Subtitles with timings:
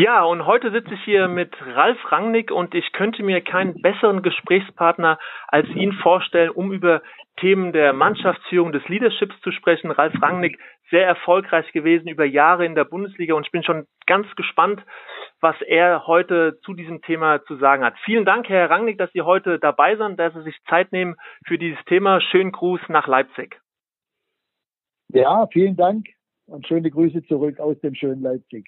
[0.00, 4.22] Ja, und heute sitze ich hier mit Ralf Rangnick und ich könnte mir keinen besseren
[4.22, 7.02] Gesprächspartner als ihn vorstellen, um über
[7.38, 9.90] Themen der Mannschaftsführung des Leaderships zu sprechen.
[9.90, 14.26] Ralf Rangnick, sehr erfolgreich gewesen über Jahre in der Bundesliga und ich bin schon ganz
[14.36, 14.82] gespannt,
[15.42, 17.92] was er heute zu diesem Thema zu sagen hat.
[18.06, 21.58] Vielen Dank, Herr Rangnick, dass Sie heute dabei sind, dass Sie sich Zeit nehmen für
[21.58, 22.22] dieses Thema.
[22.22, 23.60] Schönen Gruß nach Leipzig.
[25.08, 26.06] Ja, vielen Dank
[26.46, 28.66] und schöne Grüße zurück aus dem schönen Leipzig.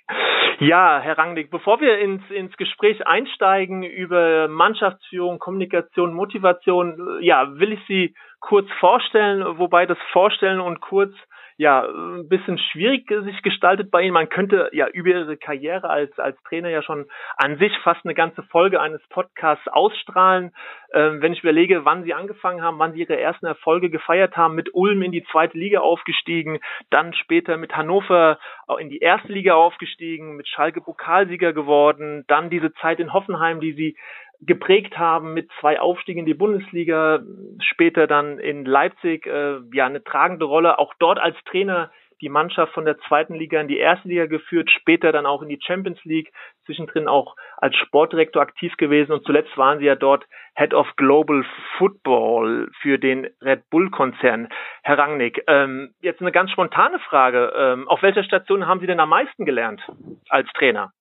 [0.63, 7.73] Ja, Herr Rangnick, bevor wir ins, ins Gespräch einsteigen über Mannschaftsführung, Kommunikation, Motivation, ja, will
[7.73, 11.13] ich Sie kurz vorstellen, wobei das Vorstellen und kurz
[11.57, 14.15] ja ein bisschen schwierig sich gestaltet bei Ihnen.
[14.15, 18.15] Man könnte ja über Ihre Karriere als als Trainer ja schon an sich fast eine
[18.15, 20.53] ganze Folge eines Podcasts ausstrahlen.
[20.95, 24.55] Ähm, wenn ich überlege, wann Sie angefangen haben, wann Sie Ihre ersten Erfolge gefeiert haben,
[24.55, 26.59] mit Ulm in die zweite Liga aufgestiegen,
[26.91, 28.39] dann später mit Hannover
[28.79, 33.73] in die erste Liga aufgestiegen, mit Schalke Pokalsieger geworden, dann diese Zeit in Hoffenheim, die
[33.73, 33.97] Sie
[34.45, 37.21] geprägt haben mit zwei Aufstiegen in die Bundesliga,
[37.61, 41.91] später dann in Leipzig äh, ja eine tragende Rolle, auch dort als Trainer
[42.23, 45.49] die Mannschaft von der zweiten Liga in die erste Liga geführt, später dann auch in
[45.49, 46.33] die Champions League,
[46.65, 51.45] zwischendrin auch als Sportdirektor aktiv gewesen und zuletzt waren sie ja dort Head of Global
[51.77, 54.49] Football für den Red Bull Konzern.
[54.85, 57.53] Herr Rangnick, ähm, jetzt eine ganz spontane Frage.
[57.57, 59.83] Ähm, auf welcher Station haben Sie denn am meisten gelernt
[60.29, 60.93] als Trainer?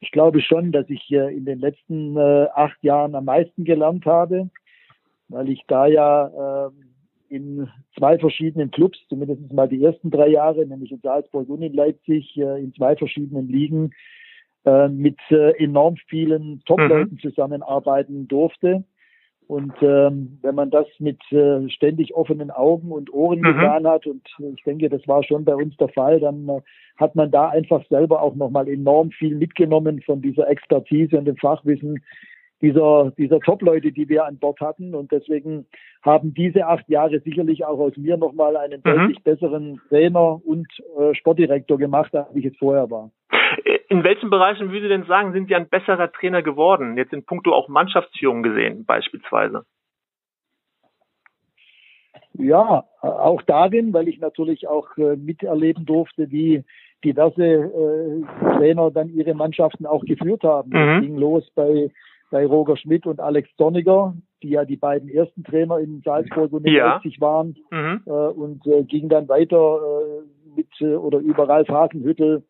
[0.00, 4.50] Ich glaube schon, dass ich in den letzten äh, acht Jahren am meisten gelernt habe,
[5.28, 6.70] weil ich da ja äh,
[7.28, 7.68] in
[7.98, 12.36] zwei verschiedenen Clubs, zumindest mal die ersten drei Jahre, nämlich in Salzburg und in Leipzig,
[12.36, 13.92] äh, in zwei verschiedenen Ligen
[14.64, 17.20] äh, mit enorm vielen Top-Leuten mhm.
[17.20, 18.84] zusammenarbeiten durfte.
[19.46, 23.44] Und ähm, wenn man das mit äh, ständig offenen Augen und Ohren mhm.
[23.44, 26.60] getan hat, und ich denke, das war schon bei uns der Fall, dann äh,
[26.96, 31.36] hat man da einfach selber auch nochmal enorm viel mitgenommen von dieser Expertise und dem
[31.36, 32.02] Fachwissen
[32.62, 34.94] dieser, dieser Top-Leute, die wir an Bord hatten.
[34.94, 35.66] Und deswegen
[36.02, 38.90] haben diese acht Jahre sicherlich auch aus mir nochmal einen mhm.
[38.90, 40.66] deutlich besseren Trainer und
[40.98, 43.10] äh, Sportdirektor gemacht, als ich es vorher war.
[43.88, 46.96] In welchen Bereichen würde Sie denn sagen, sind Sie ein besserer Trainer geworden?
[46.96, 49.64] Jetzt in puncto auch Mannschaftsführung gesehen, beispielsweise.
[52.36, 56.64] Ja, auch darin, weil ich natürlich auch äh, miterleben durfte, wie
[57.04, 60.70] diverse äh, Trainer dann ihre Mannschaften auch geführt haben.
[60.70, 60.74] Mhm.
[60.74, 61.90] Das ging los bei,
[62.30, 66.66] bei Roger Schmidt und Alex Zorniger, die ja die beiden ersten Trainer in Salzburg und
[66.66, 66.94] in ja.
[66.94, 68.02] Leipzig waren mhm.
[68.06, 72.42] äh, und äh, ging dann weiter äh, mit äh, oder über Ralf Hasenhüttel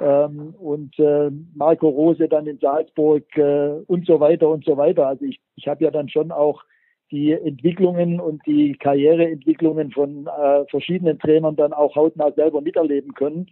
[0.00, 5.06] ähm, und äh, Marco Rose dann in Salzburg äh, und so weiter und so weiter.
[5.06, 6.62] Also ich, ich habe ja dann schon auch
[7.10, 13.50] die Entwicklungen und die Karriereentwicklungen von äh, verschiedenen Trainern dann auch hautnah selber miterleben können.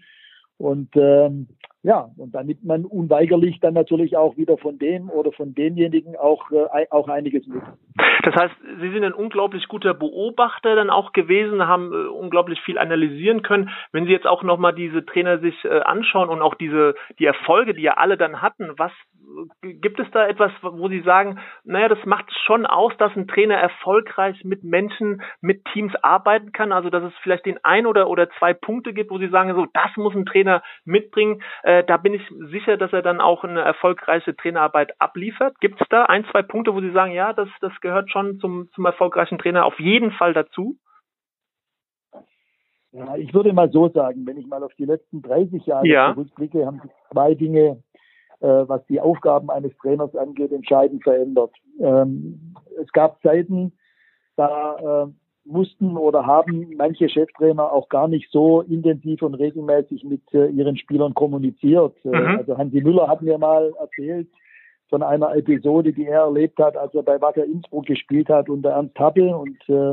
[0.61, 1.49] Und ähm,
[1.83, 6.51] ja, und damit man unweigerlich dann natürlich auch wieder von dem oder von denjenigen auch,
[6.51, 7.63] äh, auch einiges mit.
[8.23, 12.77] Das heißt, Sie sind ein unglaublich guter Beobachter dann auch gewesen, haben äh, unglaublich viel
[12.77, 13.71] analysieren können.
[13.93, 17.73] Wenn Sie jetzt auch nochmal diese Trainer sich äh, anschauen und auch diese, die Erfolge,
[17.73, 18.93] die ja alle dann hatten, was
[19.63, 23.57] gibt es da etwas, wo Sie sagen, naja, das macht schon aus, dass ein Trainer
[23.57, 26.73] erfolgreich mit Menschen, mit Teams arbeiten kann?
[26.73, 29.67] Also, dass es vielleicht den ein oder, oder zwei Punkte gibt, wo Sie sagen, so,
[29.73, 31.43] das muss ein Trainer mitbringen.
[31.63, 35.61] Äh, da bin ich sicher, dass er dann auch eine erfolgreiche Trainerarbeit abliefert.
[35.61, 38.69] Gibt es da ein, zwei Punkte, wo Sie sagen, ja, das, das gehört schon zum,
[38.75, 40.77] zum erfolgreichen Trainer auf jeden Fall dazu?
[42.93, 46.13] Ja, ich würde mal so sagen, wenn ich mal auf die letzten 30 Jahre ja.
[46.13, 47.83] zurückblicke, haben sich zwei Dinge
[48.47, 51.53] was die Aufgaben eines Trainers angeht, entscheidend verändert.
[51.79, 53.73] Ähm, es gab Zeiten,
[54.37, 55.13] da äh,
[55.45, 60.77] mussten oder haben manche Cheftrainer auch gar nicht so intensiv und regelmäßig mit äh, ihren
[60.77, 61.95] Spielern kommuniziert.
[62.05, 62.39] Äh, mhm.
[62.39, 64.29] Also Hansi Müller hat mir mal erzählt
[64.89, 68.71] von einer Episode, die er erlebt hat, als er bei Wacker Innsbruck gespielt hat unter
[68.71, 69.93] Ernst Happel und äh,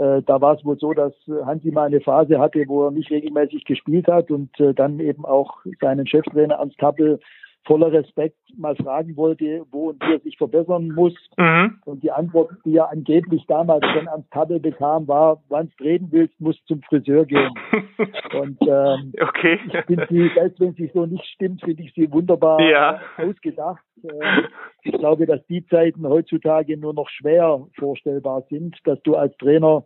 [0.00, 1.12] äh, da war es wohl so, dass
[1.44, 5.24] Hansi mal eine Phase hatte, wo er nicht regelmäßig gespielt hat und äh, dann eben
[5.24, 7.18] auch seinen Cheftrainer Ernst Happel
[7.68, 11.14] voller Respekt mal fragen wollte, wo und wie er sich verbessern muss.
[11.36, 11.78] Mhm.
[11.84, 16.08] Und die Antwort, die er angeblich damals schon ans Paddel bekam, war, wann du reden
[16.10, 17.52] willst, musst zum Friseur gehen.
[18.40, 19.60] und ähm, okay.
[19.66, 23.00] ich finde sie, selbst wenn sie so nicht stimmt, finde ich sie wunderbar ja.
[23.18, 23.84] ausgedacht.
[24.02, 24.42] Äh,
[24.82, 29.84] ich glaube, dass die Zeiten heutzutage nur noch schwer vorstellbar sind, dass du als Trainer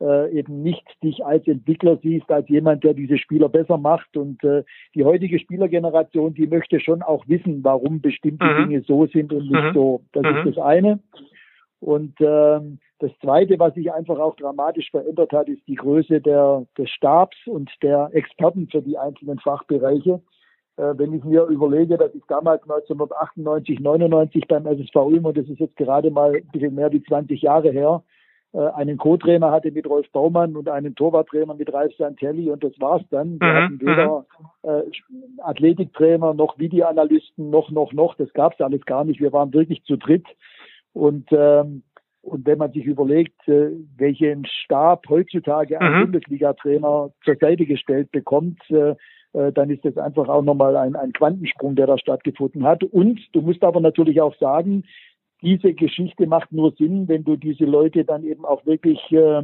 [0.00, 4.16] äh, eben nicht dich als Entwickler siehst, als jemand, der diese Spieler besser macht.
[4.16, 4.64] Und äh,
[4.94, 8.68] die heutige Spielergeneration, die möchte schon auch wissen, warum bestimmte mhm.
[8.68, 9.74] Dinge so sind und nicht mhm.
[9.74, 10.00] so.
[10.12, 10.36] Das mhm.
[10.36, 11.00] ist das eine.
[11.80, 16.64] Und ähm, das Zweite, was sich einfach auch dramatisch verändert hat, ist die Größe der,
[16.78, 20.22] des Stabs und der Experten für die einzelnen Fachbereiche.
[20.76, 25.46] Äh, wenn ich mir überlege, dass ich damals 1998, 99 beim SSV Ulm, und das
[25.46, 28.02] ist jetzt gerade mal ein bisschen mehr wie 20 Jahre her,
[28.58, 33.02] einen Co-Trainer hatte mit Rolf Baumann und einen Torwarttrainer mit Ralf Santelli und das war's
[33.10, 33.40] dann.
[33.40, 33.56] Wir mhm.
[33.56, 34.26] hatten weder
[34.62, 34.68] mhm.
[34.70, 38.14] äh, Athletiktrainer noch Videoanalysten noch, noch, noch.
[38.14, 39.20] Das gab's alles gar nicht.
[39.20, 40.26] Wir waren wirklich zu dritt.
[40.92, 41.82] Und, ähm,
[42.22, 46.00] und wenn man sich überlegt, äh, welchen Stab heutzutage ein mhm.
[46.04, 48.94] Bundesliga-Trainer zur Seite gestellt bekommt, äh,
[49.34, 52.84] äh, dann ist das einfach auch nochmal ein, ein Quantensprung, der da stattgefunden hat.
[52.84, 54.84] Und du musst aber natürlich auch sagen,
[55.44, 59.42] diese Geschichte macht nur Sinn, wenn du diese Leute dann eben auch wirklich äh,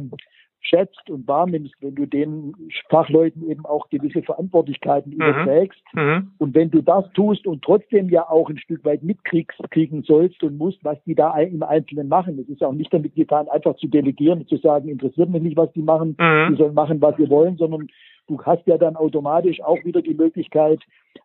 [0.61, 2.53] schätzt und wahrnimmst, wenn du den
[2.89, 5.21] Fachleuten eben auch gewisse Verantwortlichkeiten mhm.
[5.21, 5.81] überträgst.
[5.93, 6.31] Mhm.
[6.37, 10.43] Und wenn du das tust und trotzdem ja auch ein Stück weit mitkriegst, kriegen sollst
[10.43, 12.39] und musst, was die da im Einzelnen machen.
[12.39, 15.57] Es ist auch nicht damit getan, einfach zu delegieren und zu sagen, interessiert mich nicht,
[15.57, 16.51] was die machen, mhm.
[16.51, 17.87] die sollen machen, was sie wollen, sondern
[18.27, 20.79] du hast ja dann automatisch auch wieder die Möglichkeit,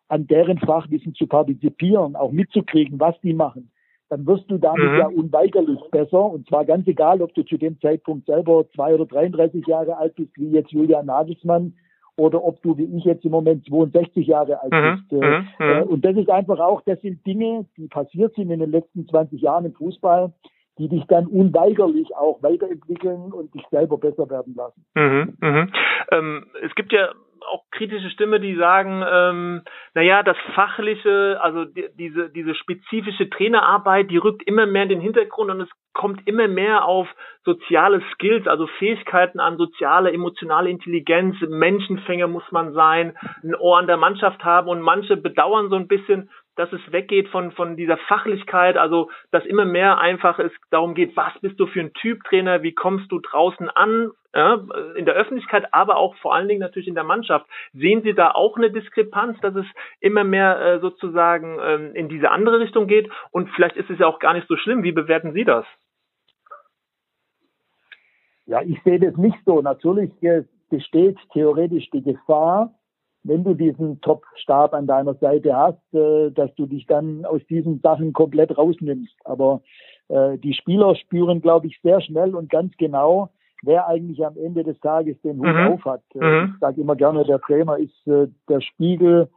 [0.09, 3.69] an deren Fachwissen zu partizipieren, auch mitzukriegen, was die machen
[4.09, 4.97] dann wirst du damit mhm.
[4.97, 6.23] ja unweigerlich besser.
[6.25, 10.15] Und zwar ganz egal, ob du zu dem Zeitpunkt selber zwei oder 33 Jahre alt
[10.15, 11.73] bist, wie jetzt Julian Nagelsmann,
[12.17, 15.05] oder ob du wie ich jetzt im Moment 62 Jahre alt mhm.
[15.09, 15.11] bist.
[15.11, 15.47] Mhm.
[15.59, 15.89] Äh, mhm.
[15.89, 19.39] und das ist einfach auch, das sind Dinge, die passiert sind in den letzten 20
[19.41, 20.33] Jahren im Fußball,
[20.77, 24.85] die dich dann unweigerlich auch weiterentwickeln und dich selber besser werden lassen.
[24.95, 25.67] Mhm, mh.
[26.11, 27.09] ähm, es gibt ja
[27.49, 29.61] auch kritische Stimme, die sagen, ähm,
[29.93, 35.01] naja, das fachliche, also die, diese, diese spezifische Trainerarbeit, die rückt immer mehr in den
[35.01, 37.07] Hintergrund und es kommt immer mehr auf
[37.43, 43.87] soziale Skills, also Fähigkeiten an soziale, emotionale Intelligenz, Menschenfänger muss man sein, ein Ohr an
[43.87, 47.97] der Mannschaft haben und manche bedauern so ein bisschen, dass es weggeht von, von dieser
[47.97, 52.23] Fachlichkeit, also dass immer mehr einfach es darum geht, was bist du für ein Typ
[52.25, 54.65] Trainer, wie kommst du draußen an, ja,
[54.95, 57.45] in der Öffentlichkeit, aber auch vor allen Dingen natürlich in der Mannschaft.
[57.73, 59.65] Sehen Sie da auch eine Diskrepanz, dass es
[59.99, 63.09] immer mehr äh, sozusagen ähm, in diese andere Richtung geht?
[63.31, 64.83] Und vielleicht ist es ja auch gar nicht so schlimm.
[64.83, 65.65] Wie bewerten Sie das?
[68.45, 69.61] Ja, ich sehe das nicht so.
[69.61, 72.73] Natürlich äh, besteht theoretisch die Gefahr,
[73.27, 77.79] wenn du diesen Top-Stab an deiner Seite hast, äh, dass du dich dann aus diesen
[77.81, 79.15] Sachen komplett rausnimmst.
[79.25, 79.61] Aber
[80.09, 83.29] äh, die Spieler spüren, glaube ich, sehr schnell und ganz genau,
[83.63, 85.67] wer eigentlich am Ende des Tages den Hut mhm.
[85.73, 86.03] auf hat.
[86.15, 86.51] Äh, mhm.
[86.53, 89.29] Ich sage immer gerne, der Trainer ist äh, der Spiegel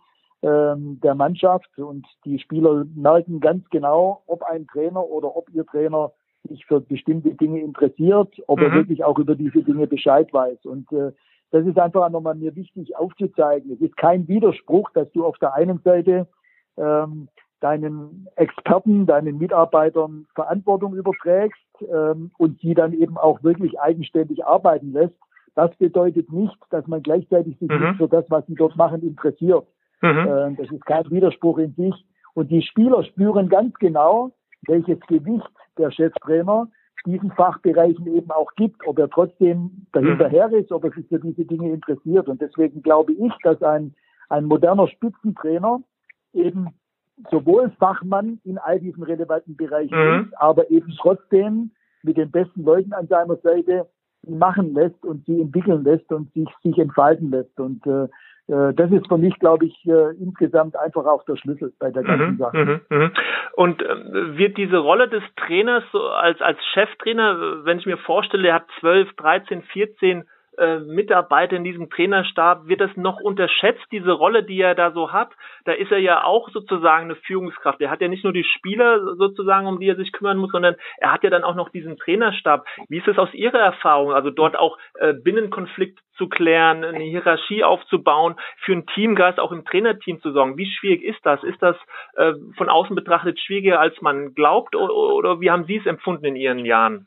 [0.43, 5.67] ähm, der Mannschaft und die Spieler merken ganz genau, ob ein Trainer oder ob ihr
[5.67, 6.13] Trainer
[6.49, 8.65] sich für bestimmte Dinge interessiert, ob mhm.
[8.65, 10.65] er wirklich auch über diese Dinge Bescheid weiß.
[10.65, 11.13] Und äh,
[11.51, 13.73] das ist einfach nochmal mir wichtig aufzuzeigen.
[13.73, 16.29] Es ist kein Widerspruch, dass du auf der einen Seite
[16.77, 17.29] ähm,
[17.61, 24.93] deinen Experten, deinen Mitarbeitern Verantwortung überträgst ähm, und sie dann eben auch wirklich eigenständig arbeiten
[24.93, 25.15] lässt.
[25.55, 27.81] Das bedeutet nicht, dass man gleichzeitig sich mhm.
[27.81, 29.67] nicht für das, was sie dort machen, interessiert.
[30.01, 30.09] Mhm.
[30.09, 31.95] Äh, das ist kein Widerspruch in sich.
[32.35, 34.31] Und die Spieler spüren ganz genau,
[34.67, 36.69] welches Gewicht der Cheftrainer
[37.07, 40.55] diesen Fachbereichen eben auch gibt, ob er trotzdem dahinterher mhm.
[40.55, 42.29] ist, ob er sich für diese Dinge interessiert.
[42.29, 43.95] Und deswegen glaube ich, dass ein,
[44.29, 45.81] ein moderner Spitzentrainer
[46.33, 46.69] eben
[47.31, 50.25] sowohl Fachmann in all diesen relevanten Bereichen mhm.
[50.25, 51.71] ist, aber eben trotzdem
[52.03, 53.89] mit den besten Leuten an seiner Seite
[54.27, 57.59] machen lässt und sie entwickeln lässt und sich, sich entfalten lässt.
[57.59, 58.09] Und äh,
[58.51, 62.33] das ist für mich, glaube ich, äh, insgesamt einfach auch der Schlüssel bei der ganzen
[62.33, 62.83] mhm, Sache.
[62.89, 63.11] Mhm, mhm.
[63.55, 68.49] Und äh, wird diese Rolle des Trainers so als, als Cheftrainer, wenn ich mir vorstelle,
[68.49, 70.25] er hat 12, 13, 14 äh,
[70.59, 75.31] Mitarbeiter in diesem Trainerstab, wird das noch unterschätzt, diese Rolle, die er da so hat?
[75.65, 77.81] Da ist er ja auch sozusagen eine Führungskraft.
[77.81, 80.77] Er hat ja nicht nur die Spieler sozusagen, um die er sich kümmern muss, sondern
[80.99, 82.67] er hat ja dann auch noch diesen Trainerstab.
[82.89, 87.65] Wie ist es aus Ihrer Erfahrung, also dort auch äh, Binnenkonflikt zu klären, eine Hierarchie
[87.65, 90.57] aufzubauen, für einen Teamgeist auch im Trainerteam zu sorgen?
[90.57, 91.43] Wie schwierig ist das?
[91.43, 91.77] Ist das
[92.17, 96.37] äh, von außen betrachtet schwieriger, als man glaubt, oder wie haben Sie es empfunden in
[96.37, 97.07] Ihren Jahren?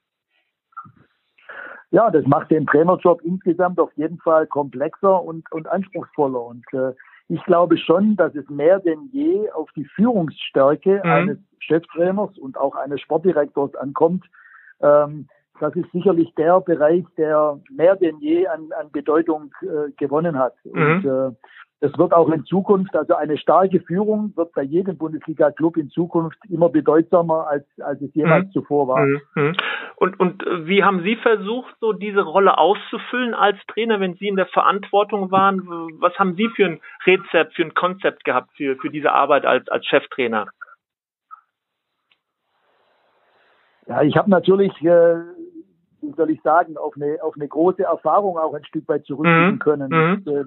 [1.94, 6.42] Ja, das macht den Trainerjob insgesamt auf jeden Fall komplexer und, und anspruchsvoller.
[6.42, 6.92] Und äh,
[7.28, 11.10] ich glaube schon, dass es mehr denn je auf die Führungsstärke mhm.
[11.10, 14.26] eines Cheftrainers und auch eines Sportdirektors ankommt.
[14.82, 15.28] Ähm,
[15.60, 20.56] das ist sicherlich der Bereich, der mehr denn je an, an Bedeutung äh, gewonnen hat.
[20.64, 20.82] Mhm.
[20.82, 21.32] Und äh,
[21.84, 26.38] es wird auch in Zukunft, also eine starke Führung wird bei jedem Bundesliga-Club in Zukunft
[26.50, 28.52] immer bedeutsamer, als, als es jemals mhm.
[28.52, 29.06] zuvor war.
[29.06, 29.22] Mhm.
[29.36, 29.56] mhm.
[29.98, 34.38] Und, und wie haben Sie versucht, so diese Rolle auszufüllen als Trainer, wenn Sie in
[34.38, 35.68] der Verantwortung waren?
[36.00, 39.68] Was haben Sie für ein Rezept, für ein Konzept gehabt für, für diese Arbeit als,
[39.68, 40.48] als Cheftrainer?
[43.88, 45.16] Ja, ich habe natürlich, äh,
[46.02, 49.56] wie soll ich sagen, auf eine, auf eine große Erfahrung auch ein Stück weit zurückgehen
[49.56, 49.60] mhm.
[49.60, 49.90] können.
[49.90, 50.24] Mhm.
[50.26, 50.46] Ich, äh,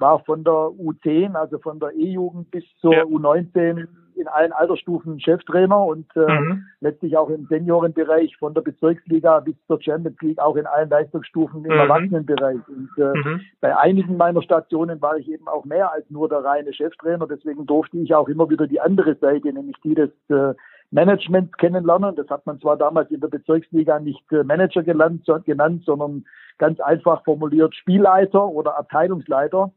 [0.00, 3.04] war von der U10, also von der E-Jugend bis zur ja.
[3.04, 6.64] U19 in allen Altersstufen Cheftrainer und äh, mhm.
[6.80, 11.64] letztlich auch im Seniorenbereich von der Bezirksliga bis zur Champions League auch in allen Leistungsstufen
[11.64, 11.78] im mhm.
[11.78, 12.60] Erwachsenenbereich.
[12.68, 13.40] Und äh, mhm.
[13.60, 17.26] bei einigen meiner Stationen war ich eben auch mehr als nur der reine Cheftrainer.
[17.26, 20.54] Deswegen durfte ich auch immer wieder die andere Seite, nämlich die des äh,
[20.90, 22.16] Management kennenlernen.
[22.16, 26.24] Das hat man zwar damals in der Bezirksliga nicht äh, Manager genannt, genannt, sondern
[26.58, 29.72] ganz einfach formuliert Spielleiter oder Abteilungsleiter.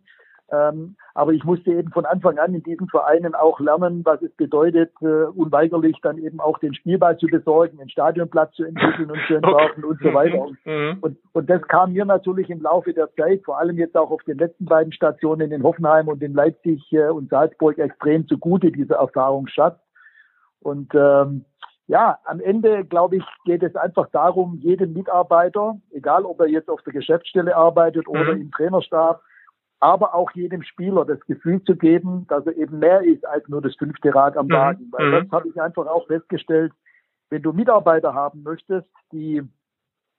[0.53, 4.31] Ähm, aber ich musste eben von Anfang an in diesen Vereinen auch lernen, was es
[4.35, 9.19] bedeutet, äh, unweigerlich dann eben auch den Spielball zu besorgen, den Stadionplatz zu entwickeln und
[9.27, 9.87] zu entwerfen okay.
[9.87, 10.47] und so weiter.
[10.65, 10.97] Mhm.
[11.01, 14.21] Und, und das kam mir natürlich im Laufe der Zeit, vor allem jetzt auch auf
[14.23, 18.93] den letzten beiden Stationen in Hoffenheim und in Leipzig äh, und Salzburg extrem zugute, diese
[18.93, 19.79] Erfahrungsschatz.
[20.59, 21.45] Und ähm,
[21.87, 26.69] ja, am Ende, glaube ich, geht es einfach darum, jedem Mitarbeiter, egal ob er jetzt
[26.69, 28.41] auf der Geschäftsstelle arbeitet oder mhm.
[28.41, 29.21] im Trainerstab,
[29.83, 33.61] aber auch jedem Spieler das Gefühl zu geben, dass er eben mehr ist als nur
[33.61, 34.53] das fünfte Rad am mhm.
[34.53, 34.85] Wagen.
[34.85, 34.91] Mhm.
[34.91, 36.71] Weil das habe ich einfach auch festgestellt,
[37.29, 39.41] wenn du Mitarbeiter haben möchtest, die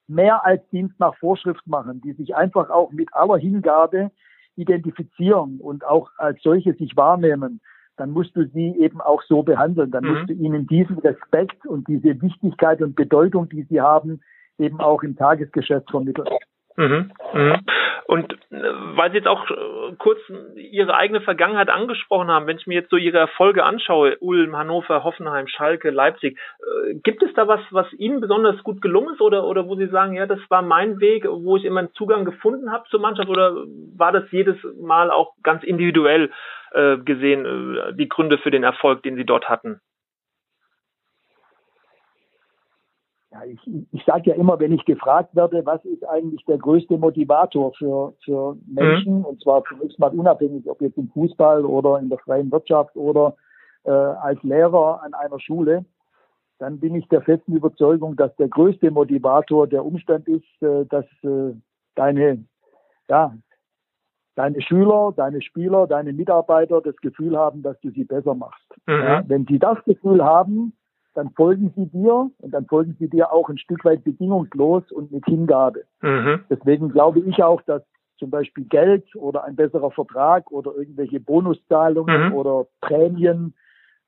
[0.06, 4.10] mehr als Dienst nach Vorschrift machen, die sich einfach auch mit aller Hingabe
[4.56, 7.62] identifizieren und auch als solche sich wahrnehmen,
[7.96, 9.90] dann musst du sie eben auch so behandeln.
[9.90, 10.12] Dann mhm.
[10.12, 14.20] musst du ihnen diesen Respekt und diese Wichtigkeit und Bedeutung, die sie haben,
[14.58, 16.28] eben auch im Tagesgeschäft vermitteln.
[16.76, 17.56] Mhm, mhm.
[18.06, 20.18] Und äh, weil Sie jetzt auch äh, kurz
[20.56, 25.04] Ihre eigene Vergangenheit angesprochen haben, wenn ich mir jetzt so Ihre Erfolge anschaue, Ulm, Hannover,
[25.04, 29.46] Hoffenheim, Schalke, Leipzig, äh, gibt es da was, was Ihnen besonders gut gelungen ist oder,
[29.46, 32.70] oder wo Sie sagen, ja, das war mein Weg, wo ich immer einen Zugang gefunden
[32.70, 33.54] habe zur Mannschaft oder
[33.96, 36.30] war das jedes Mal auch ganz individuell
[36.72, 39.80] äh, gesehen, die Gründe für den Erfolg, den Sie dort hatten?
[43.34, 43.60] Ja, ich,
[43.90, 48.14] ich sage ja immer, wenn ich gefragt werde, was ist eigentlich der größte Motivator für,
[48.24, 49.24] für Menschen, mhm.
[49.24, 53.34] und zwar zunächst mal unabhängig, ob jetzt im Fußball oder in der freien Wirtschaft oder
[53.82, 55.84] äh, als Lehrer an einer Schule,
[56.60, 61.06] dann bin ich der festen Überzeugung, dass der größte Motivator der Umstand ist, äh, dass
[61.24, 61.54] äh,
[61.96, 62.44] deine,
[63.08, 63.34] ja,
[64.36, 68.64] deine Schüler, deine Spieler, deine Mitarbeiter das Gefühl haben, dass du sie besser machst.
[68.86, 68.94] Mhm.
[68.94, 70.72] Ja, wenn sie das Gefühl haben,
[71.14, 75.12] dann folgen sie dir und dann folgen sie dir auch ein Stück weit bedingungslos und
[75.12, 75.84] mit Hingabe.
[76.02, 76.40] Mhm.
[76.50, 77.82] Deswegen glaube ich auch, dass
[78.18, 82.34] zum Beispiel Geld oder ein besserer Vertrag oder irgendwelche Bonuszahlungen mhm.
[82.34, 83.54] oder Prämien,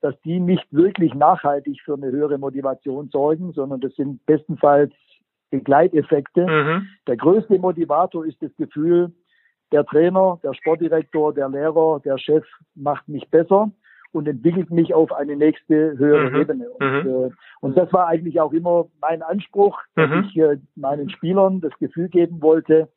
[0.01, 4.93] dass die nicht wirklich nachhaltig für eine höhere Motivation sorgen, sondern das sind bestenfalls
[5.49, 6.45] Begleiteffekte.
[6.45, 6.87] Mhm.
[7.07, 9.13] Der größte Motivator ist das Gefühl,
[9.71, 12.45] der Trainer, der Sportdirektor, der Lehrer, der Chef
[12.75, 13.71] macht mich besser
[14.11, 16.35] und entwickelt mich auf eine nächste höhere mhm.
[16.35, 16.69] Ebene.
[16.69, 17.09] Und, mhm.
[17.09, 17.29] äh,
[17.61, 20.25] und, das war eigentlich auch immer mein Anspruch, dass mhm.
[20.27, 22.89] ich äh, meinen Spielern das Gefühl geben wollte,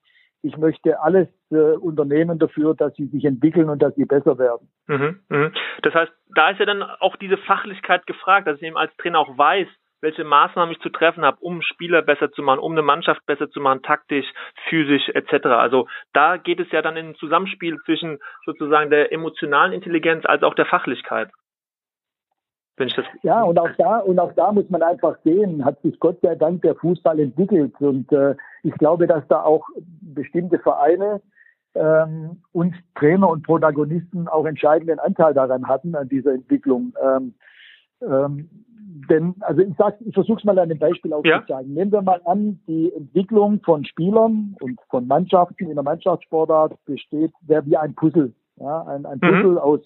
[0.43, 4.69] ich möchte alles äh, unternehmen dafür, dass sie sich entwickeln und dass sie besser werden.
[4.87, 5.21] Mhm.
[5.29, 5.52] Mhm.
[5.83, 9.19] Das heißt, da ist ja dann auch diese Fachlichkeit gefragt, dass ich eben als Trainer
[9.19, 9.69] auch weiß,
[10.00, 13.50] welche Maßnahmen ich zu treffen habe, um Spieler besser zu machen, um eine Mannschaft besser
[13.50, 14.26] zu machen, taktisch,
[14.69, 15.47] physisch etc.
[15.47, 20.42] Also da geht es ja dann in ein Zusammenspiel zwischen sozusagen der emotionalen Intelligenz als
[20.42, 21.30] auch der Fachlichkeit.
[22.76, 25.80] Wenn ich das ja, und auch da und auch da muss man einfach sehen, hat
[25.83, 29.66] sich Gott sei Dank der Fußball entwickelt und äh, ich glaube, dass da auch
[30.00, 31.21] bestimmte Vereine
[31.75, 36.95] ähm, und Trainer und Protagonisten auch entscheidenden Anteil daran hatten an dieser Entwicklung.
[37.02, 37.35] Ähm,
[38.02, 38.49] ähm,
[39.11, 41.49] denn, also ich sag, ich versuche es mal an einem Beispiel aufzuzeigen.
[41.49, 41.62] Ja.
[41.62, 47.33] Nehmen wir mal an, die Entwicklung von Spielern und von Mannschaften in der Mannschaftssportart besteht
[47.47, 48.33] sehr wie ein Puzzle.
[48.57, 49.59] Ja, ein, ein Puzzle mhm.
[49.59, 49.80] aus,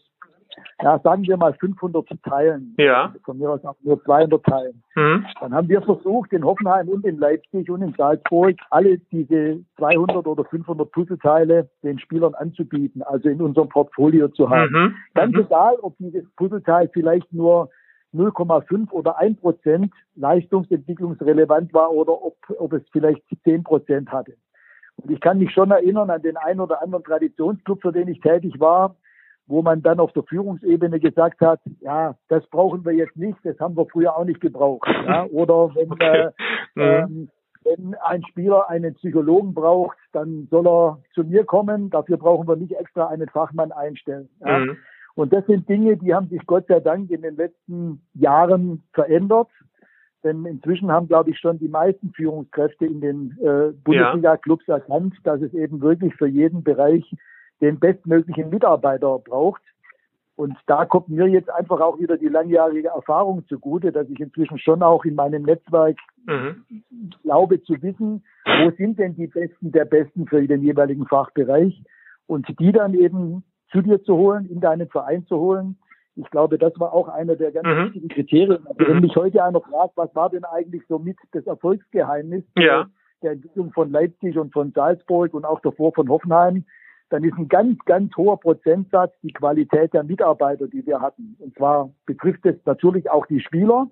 [0.82, 2.74] ja, sagen wir mal 500 Teilen.
[2.76, 3.14] Ja.
[3.24, 4.82] Von mir aus auch nur 200 Teilen.
[4.94, 5.24] Mhm.
[5.40, 10.26] Dann haben wir versucht, in Hoffenheim und in Leipzig und in Salzburg alle diese 200
[10.26, 14.72] oder 500 Puzzleteile den Spielern anzubieten, also in unserem Portfolio zu haben.
[14.72, 14.96] Mhm.
[15.14, 15.40] Ganz mhm.
[15.40, 17.70] egal, ob dieses Puzzleteil vielleicht nur
[18.14, 24.34] 0,5 oder 1 Prozent leistungsentwicklungsrelevant war oder ob, ob es vielleicht 10 Prozent hatte.
[24.96, 28.20] Und ich kann mich schon erinnern an den einen oder anderen Traditionsclub, für den ich
[28.20, 28.96] tätig war,
[29.46, 33.58] wo man dann auf der Führungsebene gesagt hat, ja, das brauchen wir jetzt nicht, das
[33.58, 34.88] haben wir früher auch nicht gebraucht.
[35.06, 35.26] Ja?
[35.26, 36.30] Oder wenn, okay.
[36.76, 36.82] äh, mhm.
[36.82, 37.30] ähm,
[37.64, 42.56] wenn ein Spieler einen Psychologen braucht, dann soll er zu mir kommen, dafür brauchen wir
[42.56, 44.28] nicht extra einen Fachmann einstellen.
[44.40, 44.58] Ja?
[44.58, 44.76] Mhm.
[45.14, 49.48] Und das sind Dinge, die haben sich Gott sei Dank in den letzten Jahren verändert.
[50.24, 55.40] Denn inzwischen haben, glaube ich, schon die meisten Führungskräfte in den äh, Bundesliga-Clubs erkannt, dass
[55.42, 57.04] es eben wirklich für jeden Bereich
[57.60, 59.62] den bestmöglichen Mitarbeiter braucht.
[60.36, 64.58] Und da kommt mir jetzt einfach auch wieder die langjährige Erfahrung zugute, dass ich inzwischen
[64.58, 66.64] schon auch in meinem Netzwerk mhm.
[67.22, 71.80] glaube zu wissen, wo sind denn die Besten der Besten für den jeweiligen Fachbereich
[72.26, 73.44] und die dann eben
[73.74, 75.76] zu dir zu holen, in deinen Verein zu holen.
[76.16, 77.86] Ich glaube, das war auch einer der ganz mhm.
[77.86, 78.66] wichtigen Kriterien.
[78.66, 79.02] Also wenn mhm.
[79.02, 82.86] mich heute einer fragt, was war denn eigentlich so mit das Erfolgsgeheimnis ja.
[83.22, 86.64] der Entwicklung von Leipzig und von Salzburg und auch davor von Hoffenheim,
[87.10, 91.36] dann ist ein ganz, ganz hoher Prozentsatz die Qualität der Mitarbeiter, die wir hatten.
[91.40, 93.88] Und zwar betrifft es natürlich auch die Spieler,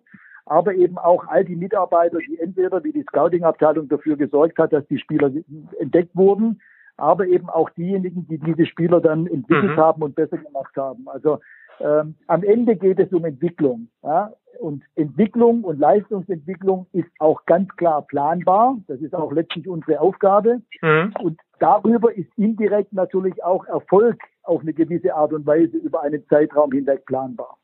[0.46, 4.86] aber eben auch all die Mitarbeiter, die entweder wie die Scouting-Abteilung dafür gesorgt hat, dass
[4.86, 5.30] die Spieler
[5.78, 6.60] entdeckt wurden,
[7.02, 9.76] aber eben auch diejenigen, die diese Spieler dann entwickelt mhm.
[9.76, 11.08] haben und besser gemacht haben.
[11.08, 11.40] Also
[11.80, 13.88] ähm, am Ende geht es um Entwicklung.
[14.04, 14.32] Ja?
[14.60, 18.76] Und Entwicklung und Leistungsentwicklung ist auch ganz klar planbar.
[18.86, 20.62] Das ist auch letztlich unsere Aufgabe.
[20.80, 21.12] Mhm.
[21.20, 26.24] Und darüber ist indirekt natürlich auch Erfolg auf eine gewisse Art und Weise über einen
[26.28, 27.58] Zeitraum hinweg planbar.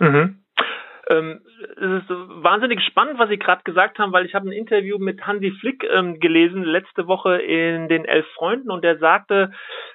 [0.00, 0.36] Mhm.
[1.08, 1.40] Ähm,
[1.76, 5.26] es ist wahnsinnig spannend, was Sie gerade gesagt haben, weil ich habe ein Interview mit
[5.26, 9.52] Hansi Flick ähm, gelesen letzte Woche in den Elf Freunden und er sagte,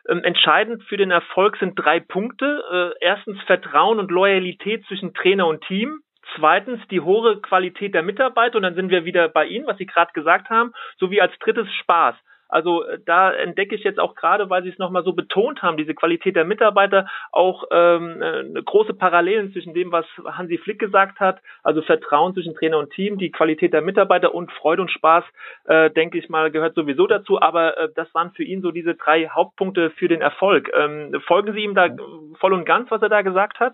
[0.10, 2.94] ähm, entscheidend für den Erfolg sind drei Punkte.
[3.00, 6.00] Äh, erstens Vertrauen und Loyalität zwischen Trainer und Team.
[6.36, 9.86] Zweitens die hohe Qualität der Mitarbeiter und dann sind wir wieder bei Ihnen, was Sie
[9.86, 12.16] gerade gesagt haben, sowie als drittes Spaß.
[12.50, 15.78] Also äh, da entdecke ich jetzt auch gerade, weil Sie es nochmal so betont haben,
[15.78, 21.20] diese Qualität der Mitarbeiter, auch ähm, eine große Parallelen zwischen dem, was Hansi Flick gesagt
[21.20, 25.24] hat, also Vertrauen zwischen Trainer und Team, die Qualität der Mitarbeiter und Freude und Spaß,
[25.66, 27.42] äh, denke ich mal, gehört sowieso dazu.
[27.42, 30.72] Aber äh, das waren für ihn so diese drei Hauptpunkte für den Erfolg.
[30.74, 31.90] Ähm, folgen Sie ihm da
[32.40, 33.74] voll und ganz, was er da gesagt hat?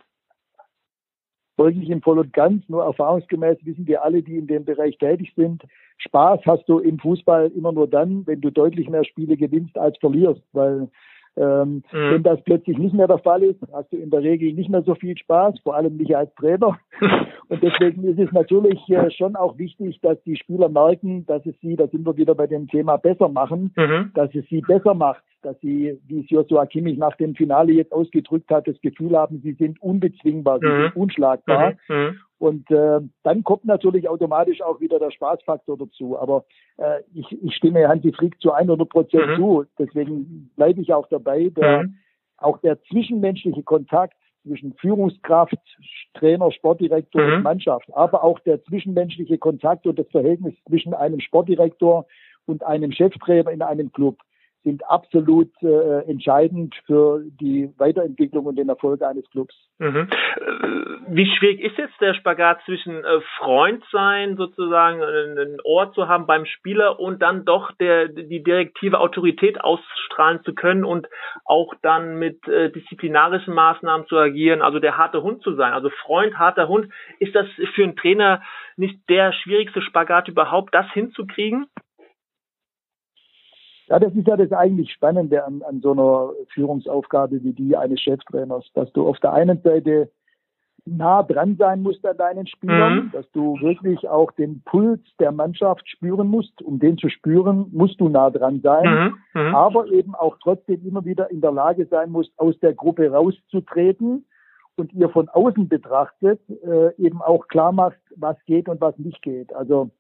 [1.64, 2.68] Folge ich ihm voll und ganz.
[2.68, 5.64] Nur erfahrungsgemäß wissen wir alle, die in dem Bereich tätig sind,
[5.98, 9.98] Spaß hast du im Fußball immer nur dann, wenn du deutlich mehr Spiele gewinnst als
[10.00, 10.90] verlierst, weil
[11.36, 12.12] ähm, mhm.
[12.12, 14.84] Wenn das plötzlich nicht mehr der Fall ist, hast du in der Regel nicht mehr
[14.84, 16.78] so viel Spaß, vor allem nicht als Trainer.
[17.50, 21.56] Und deswegen ist es natürlich äh, schon auch wichtig, dass die Spieler merken, dass es
[21.60, 24.12] sie, da sind wir wieder bei dem Thema besser machen, mhm.
[24.14, 27.92] dass es sie besser macht, dass sie, wie es Joshua Kimmich nach dem Finale jetzt
[27.92, 30.82] ausgedrückt hat, das Gefühl haben, sie sind unbezwingbar, sie mhm.
[30.84, 31.74] sind unschlagbar.
[31.88, 31.96] Mhm.
[31.96, 32.20] mhm.
[32.40, 36.20] Und äh, dann kommt natürlich automatisch auch wieder der Spaßfaktor dazu.
[36.20, 36.44] Aber
[36.76, 39.36] äh, ich, ich stimme Hansi Frick zu 100 Prozent mhm.
[39.38, 39.66] zu.
[39.80, 41.50] Deswegen bleibe ich auch dabei.
[41.56, 41.96] Der, mhm.
[42.36, 45.56] Auch der zwischenmenschliche Kontakt zwischen Führungskraft,
[46.16, 47.34] Trainer, Sportdirektor mhm.
[47.34, 52.06] und Mannschaft, aber auch der zwischenmenschliche Kontakt und das Verhältnis zwischen einem Sportdirektor
[52.46, 54.18] und einem Cheftrainer in einem Club
[54.64, 59.54] sind absolut äh, entscheidend für die Weiterentwicklung und den Erfolg eines Clubs.
[59.80, 60.08] Mhm.
[60.08, 66.08] Äh, wie schwierig ist jetzt der Spagat zwischen äh, Freund sein, sozusagen ein Ohr zu
[66.08, 71.08] haben beim Spieler und dann doch der die direktive Autorität ausstrahlen zu können und
[71.46, 75.90] auch dann mit äh, disziplinarischen Maßnahmen zu agieren, also der harte Hund zu sein, also
[76.06, 78.42] Freund, harter Hund, ist das für einen Trainer
[78.78, 81.68] nicht der schwierigste Spagat überhaupt, das hinzukriegen?
[83.94, 88.02] Ja, das ist ja das eigentlich Spannende an, an so einer Führungsaufgabe wie die eines
[88.02, 90.10] Cheftrainers, dass du auf der einen Seite
[90.84, 93.12] nah dran sein musst an deinen Spielern, mhm.
[93.12, 96.60] dass du wirklich auch den Puls der Mannschaft spüren musst.
[96.64, 99.40] Um den zu spüren, musst du nah dran sein, mhm.
[99.40, 99.54] Mhm.
[99.54, 104.26] aber eben auch trotzdem immer wieder in der Lage sein musst, aus der Gruppe rauszutreten
[104.76, 109.22] und ihr von außen betrachtet äh, eben auch klar machst, was geht und was nicht
[109.22, 109.54] geht.
[109.54, 109.92] Also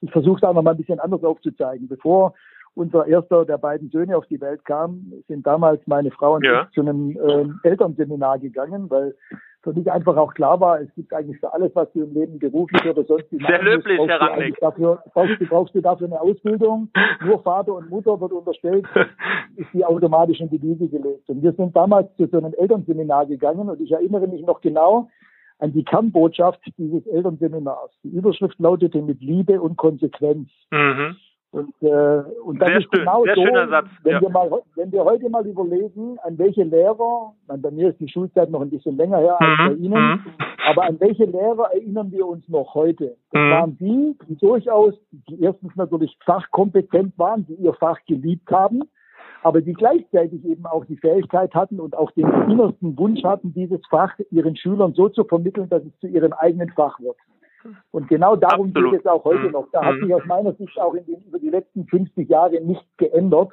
[0.00, 1.88] ich versuche es auch noch mal ein bisschen anders aufzuzeigen.
[1.88, 2.32] Bevor
[2.74, 6.64] unser erster der beiden Söhne auf die Welt kam, sind damals meine Frau und ja.
[6.64, 9.14] ich zu einem äh, Elternseminar gegangen, weil
[9.62, 12.38] für mich einfach auch klar war, es gibt eigentlich für alles, was du im Leben
[12.38, 14.58] beruflich oder sonst wie Sehr löblich, Herr Rangnick.
[14.60, 16.88] Dafür, brauchst, du, brauchst du dafür eine Ausbildung.
[17.24, 18.86] Nur Vater und Mutter wird unterstellt,
[19.56, 21.28] ist die automatisch in die Wiege gelegt.
[21.28, 25.08] Und wir sind damals zu so einem Elternseminar gegangen und ich erinnere mich noch genau
[25.60, 27.92] an die Kernbotschaft dieses Elternseminars.
[28.02, 30.48] Die Überschrift lautete mit Liebe und Konsequenz.
[30.72, 31.16] Mhm.
[31.52, 33.86] Und, äh, und das sehr ist schön, genau sehr so, schöner Satz.
[34.02, 34.20] Wenn, ja.
[34.22, 38.50] wir mal, wenn wir heute mal überlegen, an welche Lehrer, bei mir ist die Schulzeit
[38.50, 39.68] noch ein bisschen länger her als mhm.
[39.68, 40.20] bei Ihnen, mhm.
[40.66, 43.16] aber an welche Lehrer erinnern wir uns noch heute?
[43.32, 43.50] Das mhm.
[43.50, 44.94] waren die, die durchaus,
[45.28, 48.84] die erstens natürlich fachkompetent waren, die ihr Fach geliebt haben,
[49.42, 53.80] aber die gleichzeitig eben auch die Fähigkeit hatten und auch den innersten Wunsch hatten, dieses
[53.90, 57.16] Fach ihren Schülern so zu vermitteln, dass es zu ihrem eigenen Fach wird.
[57.90, 58.92] Und genau darum Absolut.
[58.92, 59.52] geht es auch heute mhm.
[59.52, 59.68] noch.
[59.72, 60.04] Da hat mhm.
[60.04, 63.52] sich aus meiner Sicht auch in den, über die letzten 50 Jahre nichts geändert.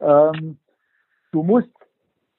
[0.00, 0.58] Ähm,
[1.32, 1.68] du musst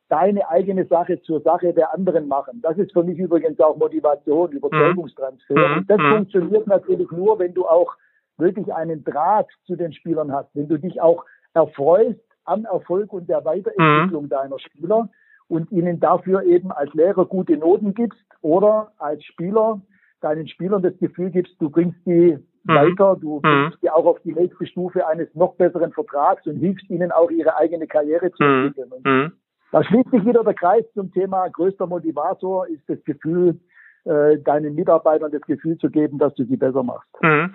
[0.09, 2.61] deine eigene Sache zur Sache der anderen machen.
[2.61, 5.55] Das ist für mich übrigens auch Motivation, Überzeugungstransfer.
[5.55, 5.77] Mhm.
[5.77, 7.93] Und das funktioniert natürlich nur, wenn du auch
[8.37, 13.29] wirklich einen Draht zu den Spielern hast, wenn du dich auch erfreust am Erfolg und
[13.29, 15.09] der Weiterentwicklung deiner Spieler
[15.47, 19.81] und ihnen dafür eben als Lehrer gute Noten gibst oder als Spieler
[20.21, 22.73] deinen Spielern das Gefühl gibst, du bringst die mhm.
[22.73, 23.41] weiter, du mhm.
[23.41, 27.31] bringst die auch auf die nächste Stufe eines noch besseren Vertrags und hilfst ihnen auch
[27.31, 28.67] ihre eigene Karriere zu mhm.
[28.67, 28.91] entwickeln.
[28.91, 29.33] Und
[29.71, 33.59] da schließt sich wieder der Kreis zum Thema größter Motivator ist das Gefühl,
[34.05, 37.07] deinen Mitarbeitern das Gefühl zu geben, dass du sie besser machst.
[37.21, 37.53] Mhm.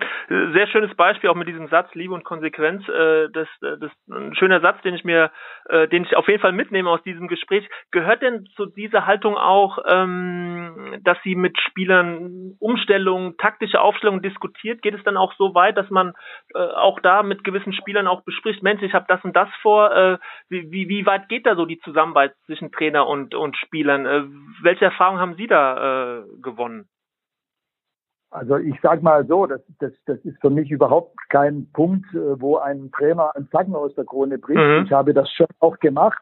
[0.53, 2.87] Sehr schönes Beispiel auch mit diesem Satz Liebe und Konsequenz.
[2.87, 5.31] Äh, das, äh, das ein schöner Satz, den ich mir,
[5.69, 7.67] äh, den ich auf jeden Fall mitnehme aus diesem Gespräch.
[7.91, 14.81] Gehört denn zu dieser Haltung auch, ähm, dass sie mit Spielern Umstellungen, taktische Aufstellungen diskutiert?
[14.81, 16.13] Geht es dann auch so weit, dass man
[16.53, 19.95] äh, auch da mit gewissen Spielern auch bespricht, Mensch, ich habe das und das vor.
[19.95, 20.17] Äh,
[20.49, 24.05] wie, wie, weit geht da so die Zusammenarbeit zwischen Trainer und, und Spielern?
[24.05, 24.23] Äh,
[24.61, 26.87] welche Erfahrungen haben Sie da äh, gewonnen?
[28.31, 32.39] Also ich sage mal so, das, das, das ist für mich überhaupt kein Punkt, äh,
[32.41, 34.59] wo ein Trainer einen Zacken aus der Krone bricht.
[34.59, 34.83] Mhm.
[34.85, 36.21] Ich habe das schon auch gemacht.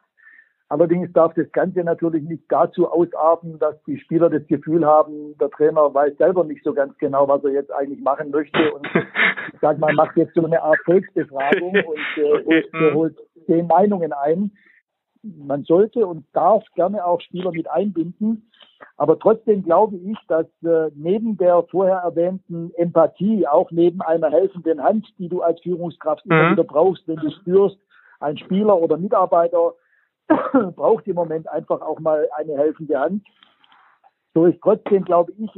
[0.70, 5.50] Allerdings darf das Ganze natürlich nicht dazu ausarten, dass die Spieler das Gefühl haben, der
[5.52, 8.74] Trainer weiß selber nicht so ganz genau, was er jetzt eigentlich machen möchte.
[8.74, 8.88] Und
[9.54, 13.68] ich sag mal, macht jetzt so eine Art Volksbefragung und, äh, und äh, holt zehn
[13.68, 14.52] Meinungen ein.
[15.24, 18.50] Man sollte und darf gerne auch Spieler mit einbinden.
[18.98, 24.84] Aber trotzdem glaube ich, dass äh, neben der vorher erwähnten Empathie, auch neben einer helfenden
[24.84, 26.32] Hand, die du als Führungskraft mhm.
[26.32, 27.78] immer wieder brauchst, wenn du spürst,
[28.20, 29.74] ein Spieler oder Mitarbeiter
[30.76, 33.26] braucht im Moment einfach auch mal eine helfende Hand.
[34.34, 35.52] So ist trotzdem, glaube ich,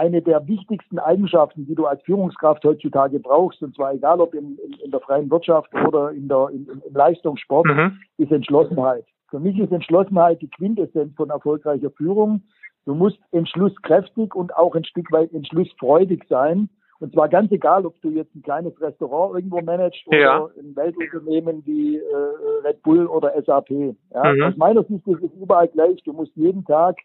[0.00, 4.56] eine der wichtigsten Eigenschaften, die du als Führungskraft heutzutage brauchst, und zwar egal ob in,
[4.64, 8.00] in, in der freien Wirtschaft oder in der, in, im Leistungssport, mhm.
[8.16, 9.04] ist Entschlossenheit.
[9.28, 12.42] Für mich ist Entschlossenheit die Quintessenz von erfolgreicher Führung.
[12.86, 16.70] Du musst entschlusskräftig und auch ein Stück weit entschlussfreudig sein.
[16.98, 20.48] Und zwar ganz egal, ob du jetzt ein kleines Restaurant irgendwo managst oder ja.
[20.58, 23.70] ein Weltunternehmen wie äh, Red Bull oder SAP.
[23.70, 24.42] Ja, mhm.
[24.44, 26.02] Aus meiner Sicht ist es überall gleich.
[26.04, 26.96] Du musst jeden Tag,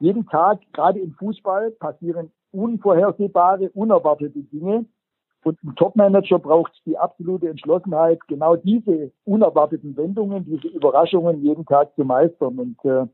[0.00, 4.86] jeden Tag, gerade im Fußball, passieren unvorhersehbare, unerwartete Dinge.
[5.42, 11.94] Und ein Topmanager braucht die absolute Entschlossenheit, genau diese unerwarteten Wendungen, diese Überraschungen jeden Tag
[11.94, 12.58] zu meistern.
[12.58, 13.06] Und äh,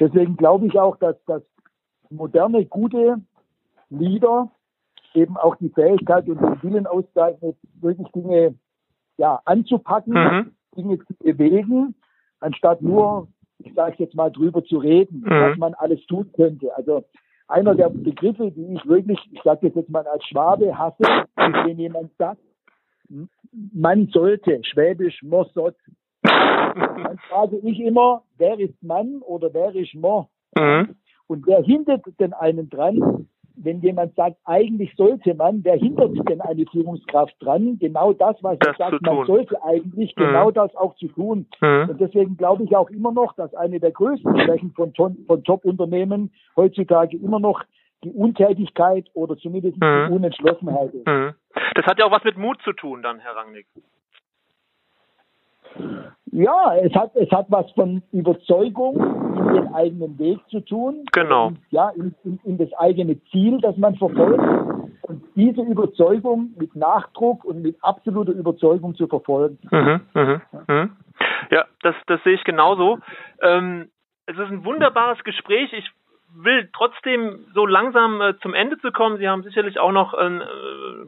[0.00, 1.42] deswegen glaube ich auch, dass, dass
[2.08, 3.20] moderne, gute
[3.90, 4.50] Leader
[5.12, 8.54] eben auch die Fähigkeit und den Willen auszeichnet, wirklich Dinge
[9.16, 10.52] ja, anzupacken, mhm.
[10.76, 11.94] Dinge zu bewegen,
[12.40, 13.28] anstatt nur,
[13.58, 15.30] ich sage jetzt mal, drüber zu reden, mhm.
[15.30, 16.74] was man alles tun könnte.
[16.76, 17.04] Also
[17.48, 21.78] einer der Begriffe, die ich wirklich, ich sage jetzt mal als Schwabe hasse, ist, wenn
[21.78, 22.40] jemand sagt,
[23.72, 25.76] man sollte, schwäbisch, Mossot.
[26.22, 30.28] Dann frage ich immer, wer ist Mann oder wer ist Mo?
[30.56, 30.96] Mhm.
[31.26, 36.40] Und wer hindert denn einen dran, wenn jemand sagt, eigentlich sollte man, wer hindert denn
[36.40, 40.20] eine Führungskraft dran, genau das, was das er sagt, man sollte eigentlich mhm.
[40.20, 41.46] genau das auch zu tun.
[41.60, 41.88] Mhm.
[41.90, 46.32] Und deswegen glaube ich auch immer noch, dass eine der größten Schwächen von, von Top-Unternehmen
[46.56, 47.62] heutzutage immer noch
[48.02, 50.06] die Untätigkeit oder zumindest mhm.
[50.08, 51.06] die Unentschlossenheit ist.
[51.06, 51.34] Mhm.
[51.74, 53.66] Das hat ja auch was mit Mut zu tun, dann, Herr Rangnick.
[56.30, 58.96] Ja, es hat, es hat was von Überzeugung
[59.54, 61.04] den eigenen Weg zu tun.
[61.12, 61.48] Genau.
[61.48, 64.40] Und, ja, in, in, in das eigene Ziel, das man verfolgt.
[65.02, 69.58] Und diese Überzeugung mit Nachdruck und mit absoluter Überzeugung zu verfolgen.
[69.70, 70.88] Mhm, mh, mh.
[71.50, 72.98] Ja, das, das sehe ich genauso.
[73.42, 73.90] Ähm,
[74.26, 75.72] es ist ein wunderbares Gespräch.
[75.72, 75.90] Ich
[76.34, 79.18] will trotzdem so langsam äh, zum Ende zu kommen.
[79.18, 80.44] Sie haben sicherlich auch noch ein äh,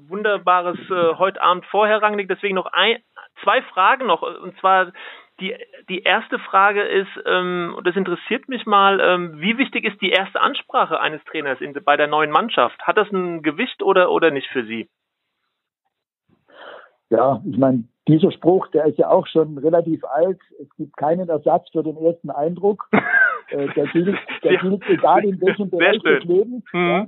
[0.08, 2.28] wunderbares äh, heute Abend vorher, Rangnick.
[2.28, 2.98] Deswegen noch ein,
[3.42, 4.22] zwei Fragen noch.
[4.22, 4.92] Und zwar
[5.40, 5.54] die,
[5.88, 10.10] die erste Frage ist, ähm, und das interessiert mich mal, ähm, wie wichtig ist die
[10.10, 12.80] erste Ansprache eines Trainers in, bei der neuen Mannschaft?
[12.82, 14.88] Hat das ein Gewicht oder, oder nicht für Sie?
[17.10, 20.40] Ja, ich meine, dieser Spruch, der ist ja auch schon relativ alt.
[20.60, 22.88] Es gibt keinen Ersatz für den ersten Eindruck.
[23.50, 24.60] äh, der gilt, der ja.
[24.60, 26.64] gilt egal in welchem Bereich des Lebens.
[26.72, 27.06] Ja.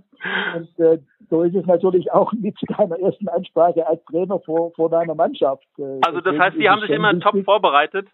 [0.57, 0.99] Und äh,
[1.31, 5.67] so ist es natürlich auch mit deiner ersten Ansprache als Trainer vor, vor deiner Mannschaft.
[5.79, 8.09] Äh, also das heißt, Sie haben sich immer top vorbereitet?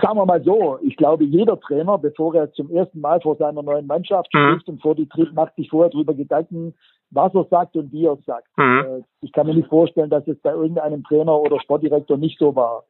[0.00, 3.62] Sagen wir mal so, ich glaube, jeder Trainer, bevor er zum ersten Mal vor seiner
[3.62, 4.52] neuen Mannschaft mhm.
[4.52, 6.74] spricht und vor die tritt, macht sich vorher darüber Gedanken,
[7.10, 8.48] was er sagt und wie er es sagt.
[8.56, 8.84] Mhm.
[8.86, 12.54] Äh, ich kann mir nicht vorstellen, dass es bei irgendeinem Trainer oder Sportdirektor nicht so
[12.56, 12.84] war.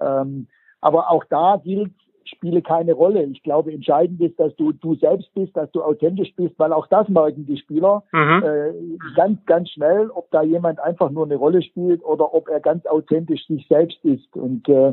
[0.00, 0.46] Ähm,
[0.80, 1.92] aber auch da gilt,
[2.24, 3.24] spiele keine Rolle.
[3.24, 6.86] Ich glaube, entscheidend ist, dass du du selbst bist, dass du authentisch bist, weil auch
[6.86, 8.42] das merken die Spieler mhm.
[8.44, 12.60] äh, ganz, ganz schnell, ob da jemand einfach nur eine Rolle spielt oder ob er
[12.60, 14.36] ganz authentisch sich selbst ist.
[14.36, 14.92] Und äh,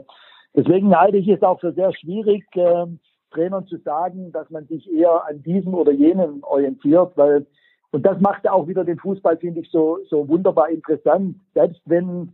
[0.56, 2.86] deswegen halte ich es auch für sehr schwierig, äh,
[3.32, 7.46] Trainern zu sagen, dass man sich eher an diesem oder jenem orientiert, weil
[7.92, 11.38] und das macht ja auch wieder den Fußball, finde ich, so, so wunderbar interessant.
[11.54, 12.34] Selbst wenn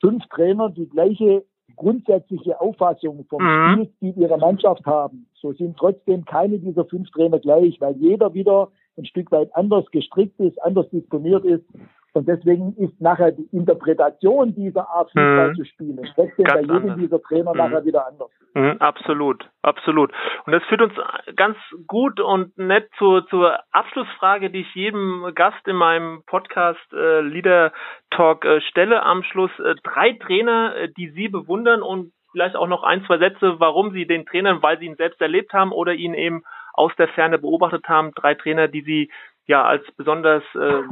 [0.00, 1.42] fünf Trainer die gleiche
[1.76, 3.88] grundsätzliche Auffassung vom mhm.
[3.98, 8.68] Spielstil ihrer Mannschaft haben, so sind trotzdem keine dieser fünf Trainer gleich, weil jeder wieder
[8.96, 11.64] ein Stück weit anders gestrickt ist, anders disponiert ist
[12.12, 15.54] und deswegen ist nachher die Interpretation dieser Art Fußball mhm.
[15.54, 16.96] zu spielen trotzdem bei jedem anders.
[16.96, 17.58] dieser Trainer mhm.
[17.58, 18.30] nachher wieder anders.
[18.54, 20.12] Mhm, absolut, absolut.
[20.44, 20.94] Und das führt uns
[21.36, 27.20] ganz gut und nett zur, zur Abschlussfrage, die ich jedem Gast in meinem Podcast äh,
[27.20, 27.72] Leader
[28.10, 29.52] Talk äh, stelle am Schluss.
[29.60, 33.92] Äh, drei Trainer, äh, die Sie bewundern und vielleicht auch noch ein, zwei Sätze, warum
[33.92, 36.42] Sie den Trainern, weil Sie ihn selbst erlebt haben oder ihn eben
[36.72, 38.12] aus der Ferne beobachtet haben.
[38.14, 39.10] Drei Trainer, die Sie
[39.50, 40.82] ja als besonders äh,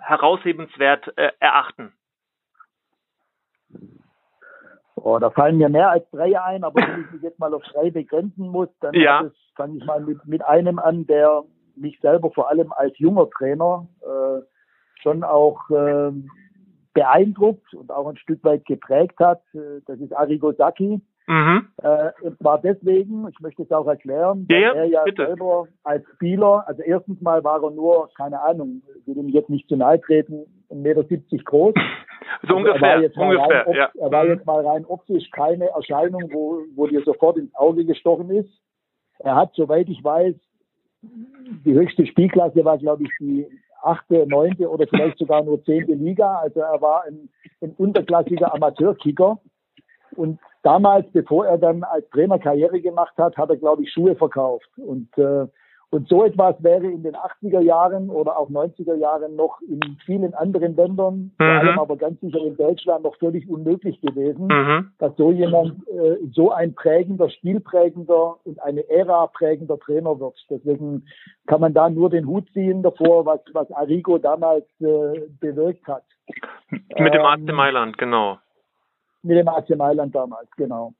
[0.00, 1.92] heraushebenswert äh, erachten?
[4.96, 7.62] Oh, da fallen mir mehr als drei ein, aber wenn ich mich jetzt mal auf
[7.64, 9.30] drei begrenzen muss, dann ja.
[9.54, 11.44] fange ich mal mit, mit einem an, der
[11.76, 14.40] mich selber vor allem als junger Trainer äh,
[15.02, 16.10] schon auch äh,
[16.94, 19.42] beeindruckt und auch ein Stück weit geprägt hat.
[19.54, 21.02] Äh, das ist Arrigo Sacchi.
[21.26, 21.68] Mhm.
[21.82, 25.26] Äh, und zwar deswegen, ich möchte es auch erklären, ja, er ja bitte.
[25.26, 29.50] selber als Spieler, also erstens mal war er nur, keine Ahnung, ich will ihm jetzt
[29.50, 31.74] nicht zu nahe treten, 1,70 Meter groß.
[32.42, 33.90] So also ungefähr, er ungefähr, rein, ja.
[33.98, 38.30] Er war jetzt mal rein optisch keine Erscheinung, wo, wo dir sofort ins Auge gestochen
[38.30, 38.50] ist.
[39.20, 40.34] Er hat, soweit ich weiß,
[41.02, 43.46] die höchste Spielklasse war, glaube ich, die
[43.80, 46.38] achte, neunte oder vielleicht sogar nur zehnte Liga.
[46.38, 47.28] Also er war ein,
[47.62, 49.38] ein unterklassiger Amateurkicker.
[50.16, 54.16] Und damals, bevor er dann als Trainer Karriere gemacht hat, hat er, glaube ich, Schuhe
[54.16, 54.68] verkauft.
[54.76, 55.46] Und, äh,
[55.90, 60.34] und so etwas wäre in den 80er Jahren oder auch 90er Jahren noch in vielen
[60.34, 61.32] anderen Ländern, mhm.
[61.36, 64.90] vor allem aber ganz sicher in Deutschland, noch völlig unmöglich gewesen, mhm.
[64.98, 70.34] dass so jemand äh, so ein prägender, stilprägender und eine Ära prägender Trainer wird.
[70.50, 71.04] Deswegen
[71.46, 76.02] kann man da nur den Hut ziehen davor, was, was Arrigo damals äh, bewirkt hat.
[76.98, 78.38] Mit dem AC ähm, Mailand, genau
[79.26, 80.92] mit dem AC Mailand damals, genau.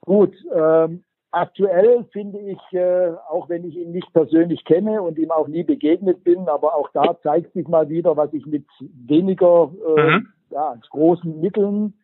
[0.00, 5.30] Gut, ähm, aktuell finde ich, äh, auch wenn ich ihn nicht persönlich kenne und ihm
[5.30, 9.70] auch nie begegnet bin, aber auch da zeigt sich mal wieder, was ich mit weniger
[9.96, 10.28] äh, mhm.
[10.50, 11.94] ja, großen Mitteln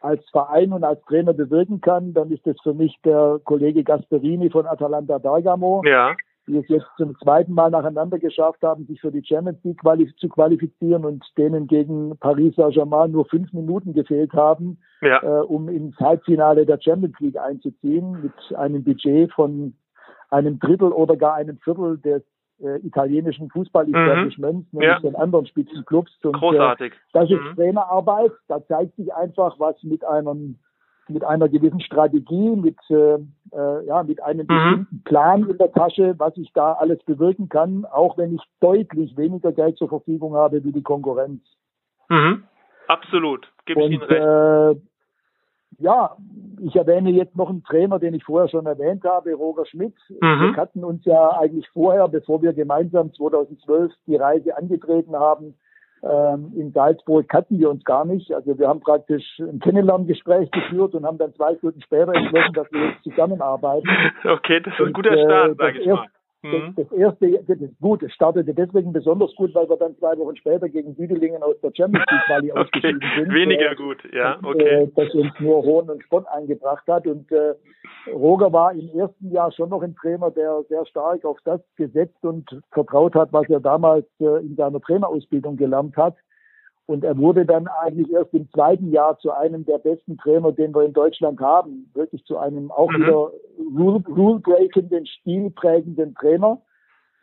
[0.00, 4.48] als Verein und als Trainer bewirken kann, dann ist es für mich der Kollege Gasperini
[4.48, 5.82] von Atalanta Bergamo.
[5.84, 6.16] Ja
[6.50, 10.14] die es jetzt zum zweiten Mal nacheinander geschafft haben, sich für die Champions League qualif
[10.16, 15.22] zu qualifizieren und denen gegen Paris Saint-Germain nur fünf Minuten gefehlt haben, ja.
[15.22, 19.74] äh, um ins Halbfinale der Champions League einzuziehen, mit einem Budget von
[20.30, 22.22] einem Drittel oder gar einem Viertel des
[22.60, 24.78] äh, italienischen Fußball-Establishments, mhm.
[24.78, 25.10] nämlich ja.
[25.10, 26.12] den anderen Spitzenclubs.
[26.24, 26.92] Und, Großartig.
[26.92, 27.54] Äh, das ist mhm.
[27.54, 28.32] Trainerarbeit.
[28.48, 30.58] Da zeigt sich einfach, was mit einem
[31.10, 33.14] mit einer gewissen Strategie, mit, äh,
[33.52, 34.46] äh, ja, mit einem mhm.
[34.46, 39.16] bestimmten Plan in der Tasche, was ich da alles bewirken kann, auch wenn ich deutlich
[39.16, 41.42] weniger Geld zur Verfügung habe wie die Konkurrenz.
[42.08, 42.44] Mhm.
[42.88, 44.20] Absolut, gebe ich Ihnen recht.
[44.20, 44.80] Äh,
[45.78, 46.16] ja,
[46.60, 49.94] ich erwähne jetzt noch einen Trainer, den ich vorher schon erwähnt habe, Roger Schmidt.
[50.08, 50.52] Mhm.
[50.52, 55.54] Wir hatten uns ja eigentlich vorher, bevor wir gemeinsam 2012 die Reise angetreten haben,
[56.02, 58.32] ähm, in Salzburg kannten wir uns gar nicht.
[58.32, 62.72] Also wir haben praktisch ein Kennenlerngespräch geführt und haben dann zwei Stunden später entschlossen, dass
[62.72, 63.88] wir jetzt zusammenarbeiten.
[64.24, 66.06] Okay, das ist ein guter Start, äh, sage ich mal.
[66.42, 66.74] Mhm.
[66.74, 70.36] Das, das, erste, das gut, es startete deswegen besonders gut, weil wir dann zwei Wochen
[70.36, 72.60] später gegen Südelingen aus der Champions League Quali okay.
[72.60, 73.34] ausgeschieden sind.
[73.34, 74.84] Weniger äh, gut, ja, okay.
[74.84, 77.06] Äh, das uns nur Hohn und Spott eingebracht hat.
[77.06, 77.54] Und äh,
[78.10, 82.22] Roger war im ersten Jahr schon noch ein Trainer, der sehr stark auf das gesetzt
[82.22, 86.16] und vertraut hat, was er damals äh, in seiner Trainerausbildung gelernt hat.
[86.90, 90.74] Und er wurde dann eigentlich erst im zweiten Jahr zu einem der besten Trainer, den
[90.74, 91.88] wir in Deutschland haben.
[91.94, 92.96] Wirklich zu einem auch mhm.
[92.96, 93.30] wieder
[94.16, 96.60] rule-breakenden, stilprägenden Trainer.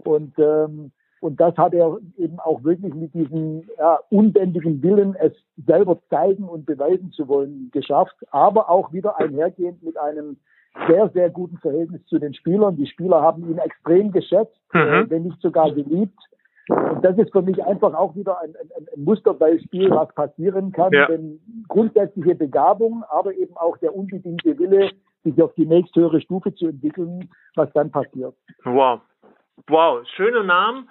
[0.05, 5.33] Und, ähm, und das hat er eben auch wirklich mit diesem ja, unbändigen Willen, es
[5.65, 8.15] selber zeigen und beweisen zu wollen, geschafft.
[8.31, 10.37] Aber auch wieder einhergehend mit einem
[10.87, 12.77] sehr, sehr guten Verhältnis zu den Spielern.
[12.77, 14.79] Die Spieler haben ihn extrem geschätzt, mhm.
[14.79, 16.17] äh, wenn nicht sogar geliebt.
[16.69, 20.91] Und das ist für mich einfach auch wieder ein, ein, ein Musterbeispiel, was passieren kann,
[20.91, 21.07] ja.
[21.07, 24.91] denn grundsätzliche Begabung, aber eben auch der unbedingte Wille,
[25.23, 28.35] sich auf die nächsthöhere Stufe zu entwickeln, was dann passiert.
[28.63, 29.01] Wow.
[29.67, 30.89] Wow, schöne Namen.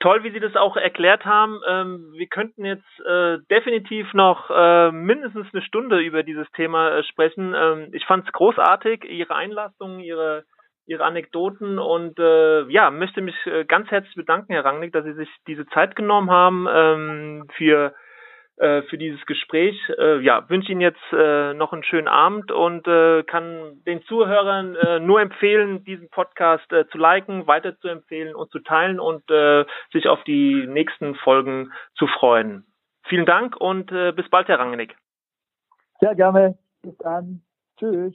[0.00, 1.60] toll, wie Sie das auch erklärt haben.
[1.66, 7.02] Ähm, wir könnten jetzt äh, definitiv noch äh, mindestens eine Stunde über dieses Thema äh,
[7.04, 7.54] sprechen.
[7.56, 10.44] Ähm, ich fand es großartig, Ihre Einlassung, Ihre
[10.86, 15.14] Ihre Anekdoten und äh, ja, möchte mich äh, ganz herzlich bedanken, Herr Rangnick, dass Sie
[15.14, 17.94] sich diese Zeit genommen haben ähm, für
[18.56, 19.76] äh, für dieses Gespräch.
[19.98, 24.76] Äh, ja, wünsche Ihnen jetzt äh, noch einen schönen Abend und äh, kann den Zuhörern
[24.76, 29.30] äh, nur empfehlen, diesen Podcast äh, zu liken, weiter zu empfehlen und zu teilen und
[29.30, 32.64] äh, sich auf die nächsten Folgen zu freuen.
[33.08, 34.96] Vielen Dank und äh, bis bald, Herr Rangnick.
[36.00, 36.56] Sehr gerne.
[36.82, 37.42] Bis dann.
[37.78, 38.14] Tschüss.